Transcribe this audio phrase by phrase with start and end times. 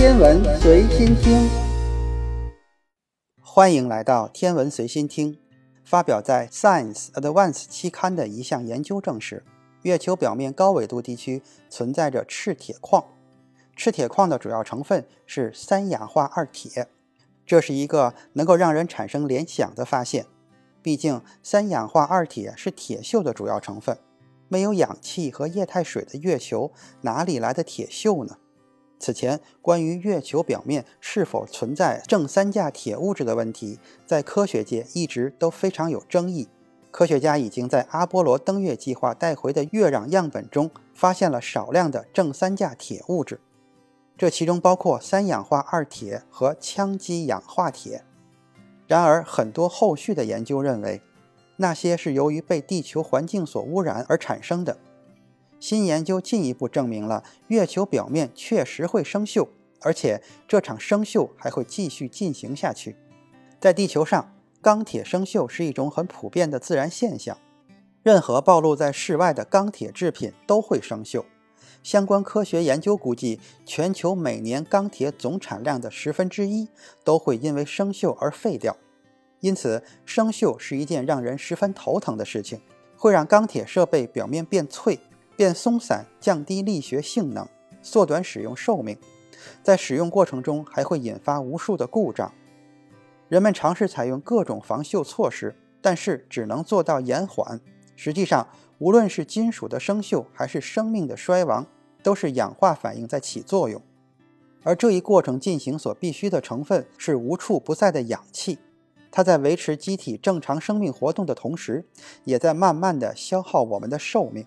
[0.00, 1.46] 天文随心听，
[3.42, 5.38] 欢迎来到天文随心听。
[5.84, 9.44] 发表在《Science Advance》期刊的一项研究证实，
[9.82, 13.04] 月球表面高纬度地区存在着赤铁矿。
[13.76, 16.88] 赤铁矿的主要成分是三氧化二铁，
[17.44, 20.24] 这是一个能够让人产生联想的发现。
[20.80, 23.98] 毕竟，三氧化二铁是铁锈的主要成分。
[24.48, 26.72] 没有氧气和液态水的月球，
[27.02, 28.38] 哪里来的铁锈呢？
[29.00, 36.48] 此前，关于月球表面是否存在正三价铁物质的问题，在科学界一直都非常有争议。
[36.90, 43.40] 科学家已经在阿波罗登月计划带回的月壤样本中发现了少量的正三价铁物质，
[44.18, 48.04] 这其中包括三氧化二铁和羟基氧化铁。
[48.86, 51.00] 然而，很多后续的研究认为，
[51.56, 54.76] 那些是由于被地球环境所污染而产生的。
[55.60, 59.46] 新研究进一步证明了月球表面确实会生锈，
[59.82, 62.96] 而且这场生锈还会继续进行下去。
[63.60, 67.36] 在地球上，钢铁生锈是一种很普遍的自然现象，
[68.02, 71.24] 任何暴露在室外的钢铁制品都会生锈。
[71.82, 76.68] 相关科学研究估计，全球每年钢铁总产量的十分之一
[77.04, 78.76] 都会因为生锈而废掉。
[79.40, 82.60] 因此，生锈是一件让人十分头疼的事情，
[82.96, 84.98] 会让钢铁设备表面变脆。
[85.40, 87.48] 变松散，降低力学性能，
[87.80, 88.98] 缩短使用寿命，
[89.62, 92.30] 在使用过程中还会引发无数的故障。
[93.26, 97.58] 人们尝试采用各种防锈措施，但是只能做到延缓。
[97.96, 101.66] 实际上，无论是金属的生锈，还是生命的衰亡，
[102.02, 103.80] 都是氧化反应在起作用。
[104.62, 108.58] 而这一过程进行所必需的成分是无处不在的氧气，
[109.10, 111.86] 它在维持机体正常生命活动的同时，
[112.24, 114.44] 也在慢慢的消耗我们的寿命。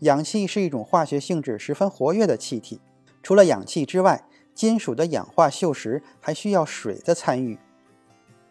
[0.00, 2.80] 氧气是一种化学性质十分活跃的气体。
[3.22, 7.58] 除了氧气之外，金属的氧化锈蚀还需要水的参与。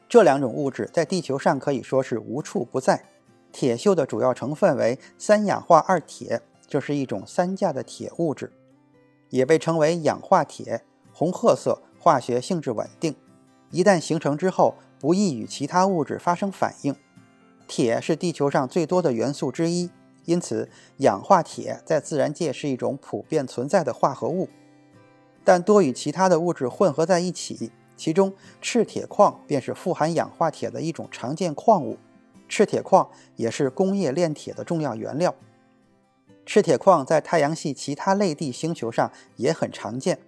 [0.10, 3.06] 这两种物质在地球上可以说是无处不在。
[3.52, 8.52] 铁锈的主要成分为三氧化二铁，这是一种三价的铁物质，
[9.30, 10.84] 也被称为氧化铁。
[11.12, 13.16] 红褐色，化学性质稳定，
[13.72, 16.96] 一旦形成之后，不易与其他物质发生反应。
[17.68, 19.90] 铁是地球上最多的元素之一。
[20.28, 24.50] 因此，氧化铁在自然界是一种普遍存在的化合物，
[25.46, 27.72] 但多与其他的物质混合在一起。
[27.96, 31.98] 其中，赤铁矿便是富含氧化铁的一种常见矿物。
[32.50, 35.34] 赤铁矿也是工业炼铁的重要原料。
[36.46, 40.20] 赤铁矿在太阳系其他类地星球上也很常见。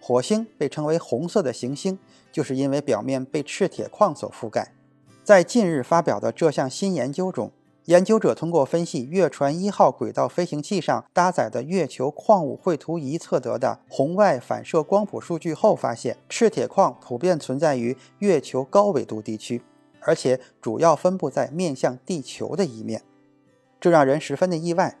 [0.00, 1.96] 火星被称为“红色的行星”，
[2.32, 4.72] 就是因为表面被赤铁矿所覆盖。
[5.22, 7.52] 在近日发表的这项新研究中。
[7.86, 19.60] 研究者通过分析月船一号轨道飞行器上搭载的月球矿物绘图仪测得的红外反射光谱数据后，发现赤铁矿普遍存在于月球高纬度地区，
[20.00, 23.02] 而且主要分布在面向地球的一面，
[23.78, 24.98] 这让人十分的意外。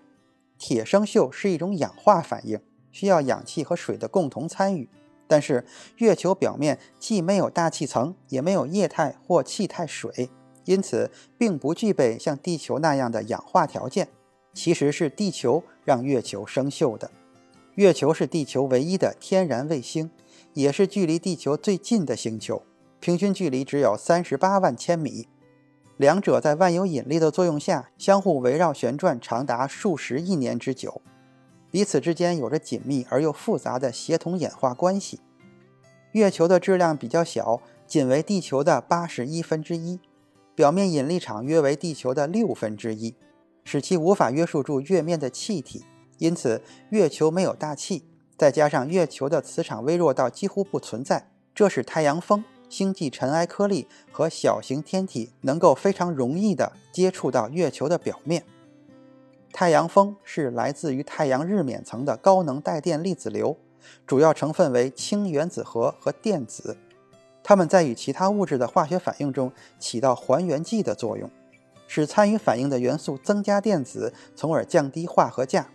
[0.58, 2.60] 铁生锈是一种氧化反应，
[2.92, 4.90] 需要氧气和水的共同参与，
[5.26, 5.64] 但是
[5.96, 10.28] 月球表面既没有大气层，也没有液态或气态水。
[10.64, 14.08] 因此，并不具备像地球那样的氧化条件。
[14.52, 17.10] 其实是地球让月球生锈的。
[17.74, 20.10] 月球是地球唯一的天然卫星，
[20.52, 22.62] 也是距离地球最近的星球，
[23.00, 25.26] 平均距离只有三十八万千米。
[25.96, 31.02] 两者在万有引力的作用下，相互围绕旋转长达数十亿年之久，
[31.72, 35.18] 彼此之间有着紧密而又复杂的协同演化关系。
[36.12, 39.98] 月球的质量比较小，仅为地球的八十一分之一。
[40.54, 43.14] 表面引力场约为地球的六分之一，
[43.64, 45.84] 使其无法约束住月面的气体，
[46.18, 48.04] 因此月球没有大气。
[48.36, 58.44] 再加上月球的磁场微弱到几乎不存在，这使太阳风、星际尘埃颗粒和小型天体能够非常容易地接触到月球的表面。
[59.52, 63.56] 太阳风是来自于太阳日冕层的高能带电粒子流，
[64.04, 66.76] 主要成分为氢原子核和电子。
[67.44, 71.30] 它们在与其他物质的化学反应中起到还原剂的作用，
[71.86, 75.66] 使参与反应的元素增加电子，从而降低化合价；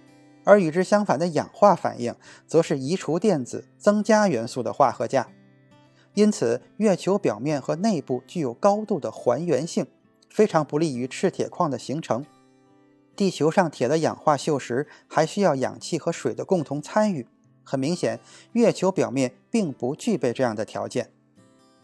[0.44, 2.16] 而与之相反的氧化反应，
[2.48, 5.30] 则是移除电子，增加元素的化合价。
[6.16, 9.86] 因此，月球表面和内部具有高度的还原性，
[10.27, 12.25] 非常不利于赤铁矿的形成。
[13.15, 17.27] 地球上铁的氧化锈蚀还需要氧气和水的共同参与，
[17.63, 18.19] 很明显，
[18.54, 21.12] 月球表面并不具备这样的条件。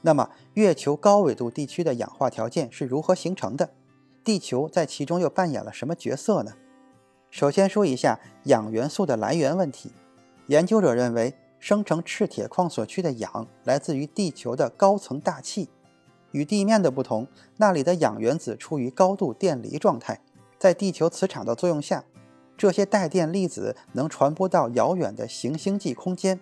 [0.06, 3.72] 那么，月球高纬度地区的氧化条件是如何形成的？
[4.24, 6.52] 地球在其中又扮演了什么角色呢？
[7.32, 9.92] 首先说一下氧元素的来源问题。
[10.46, 15.70] 研究者认为，生成赤铁矿所需的氧来自于地球的高层大气。
[16.34, 20.22] 与地面的不同，那里的氧原子处于高度电离状态，
[20.60, 22.04] 在地球磁场的作用下，
[22.56, 26.40] 这些带电粒子能传播到遥远的行星际空间。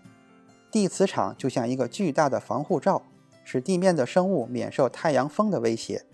[0.70, 3.04] 地磁场就像一个巨大的防护罩，
[3.44, 6.06] 使地面的生物免受太阳风的威胁。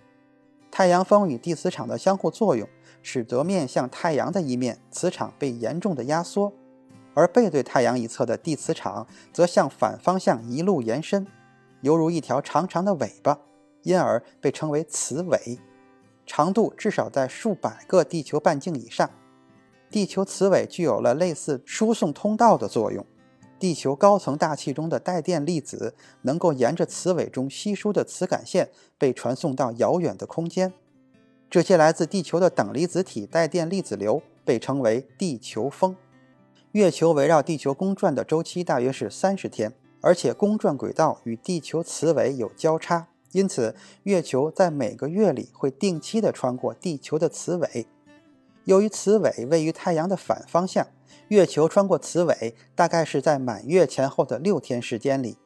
[0.71, 2.67] 太阳风与地磁场的相互作用，
[3.01, 6.53] 使得面向太阳的一面磁场被严重的压缩，
[7.13, 11.25] 而背对太阳一侧的地磁场则向反方向一路延伸，
[11.81, 13.39] 犹如一条长长的尾巴。
[13.83, 15.57] 因而被称为磁尾，
[16.25, 19.09] 长度至少在数百个地球半径以上。
[19.89, 23.05] 地球磁尾具有了类似输送通道的作用，
[23.59, 30.71] 地球高层大气中的带电粒子能够沿着磁尾中稀疏的磁感线被传送到遥远的空间。
[31.49, 35.95] 这些来自地球的等离子体带电粒子流被称为地球风。
[36.71, 43.07] 月球围绕地球公转的周期大约是三十天，而且公转轨道与地球磁尾有交叉。
[43.31, 47.87] 因此，月球在每个月里会定期地穿过地球的磁尾。
[48.65, 50.87] 由于磁尾位于太阳的反方向，
[51.29, 55.37] 月球穿过磁尾大概是在满月前后的六天时间里。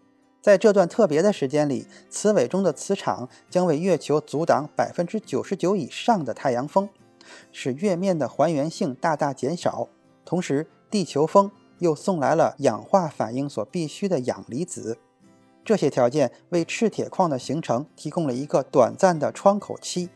[0.41, 6.89] 在这段特别的时间里，磁尾中的磁场将为月球阻挡百分之九十九以上的太阳风，
[7.53, 9.87] 使月面的还原性大大减少。
[10.25, 11.49] 同时，地球风
[11.79, 14.97] 又送来了氧化反应所必需的氧离子。
[15.63, 20.09] 这些条件为赤铁矿的形成提供了一个短暂的窗口期。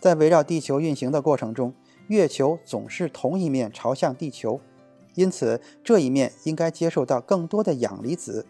[0.00, 1.74] 在围绕地球运行的过程中，
[2.08, 4.60] 月球总是同一面朝向地球，
[5.14, 8.46] 因此这一面应该接受到更多的氧离子。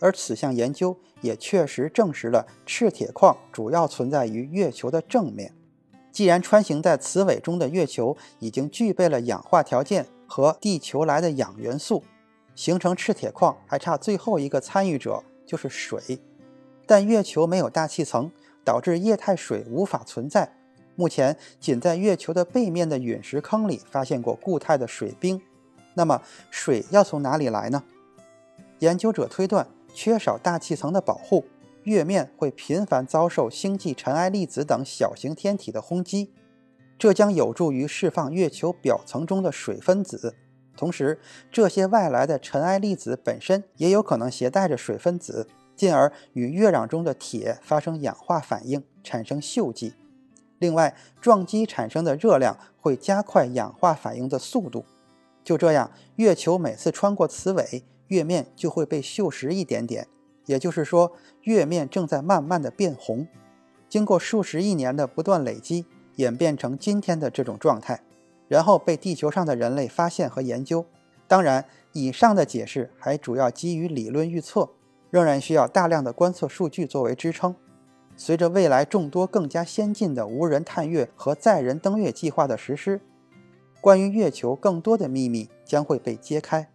[0.00, 5.54] 而此项研究也确实证实了赤铁矿主要存在于月球的正面。
[6.10, 12.02] 既然穿行在磁尾中的月球已经具备了氧化条件和地球来的氧元素，
[12.54, 15.22] 形成赤铁矿还差最后一个参与者。
[15.46, 16.20] 就是水，
[16.86, 18.30] 但月球没有大气层，
[18.64, 20.54] 导致液态水无法存在。
[20.96, 25.40] 目前仅在月球的背面的陨石坑里发现过固态的水冰。
[25.94, 27.82] 那么水要从哪里来呢？
[28.78, 31.44] 研究者推断，缺少大气层的保护，
[31.82, 36.32] 月面会频繁遭受星际尘埃粒子等小型天体的轰击，
[36.98, 40.36] 这将有助于释放月球表层中的水分子。
[40.76, 41.18] 同时，
[41.50, 45.46] 这些外来的尘埃粒子本身也有可能携带着水分子，
[45.76, 49.94] 进而与月壤中的铁发生氧化反应，产生锈迹。
[50.60, 54.84] 另外，撞击产生的热量会加快氧化反应的速度。
[55.42, 60.06] 就这样，月球每次穿过磁尾，月面就会被锈蚀一点点。
[60.46, 61.12] 也就是说，
[61.42, 63.26] 月面正在慢慢的变红。
[63.88, 65.86] 经过数十亿年的不断累积，
[66.16, 68.02] 演变成今天的这种状态。
[68.46, 70.84] 然后被地球上的人类发现和研究。
[71.26, 74.68] 当然，以上的解释还主要基于理论预测，
[75.08, 77.54] 仍然需要大量的观测数据作为支撑。
[78.20, 83.00] 随着未来众多更加先进的无人探月和载人登月计划的实施，
[83.80, 86.68] 关于月球更多的秘密将会被揭开。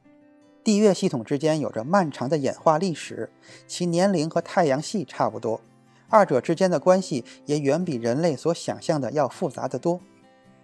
[0.64, 3.30] 地月系统之间有着漫长的演化历史，
[3.68, 5.62] 其年龄和太阳系差不多，
[6.10, 10.00] 二者之间的关系也远比人类所想象的要复杂得多。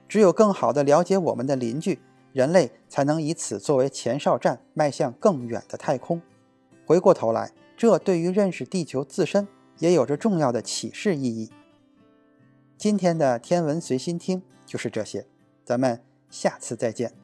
[0.10, 2.00] 只有更好地了解我们的邻居，
[2.34, 6.20] 人类才能以此作为前哨站，迈向更远的太空。
[6.88, 9.48] 回过头来，这对于认识地球自身
[9.82, 11.52] 也有着重要的启示意义。
[12.78, 15.26] 今天的天文随心听就是这些，
[15.66, 17.21] 咱们下次再见。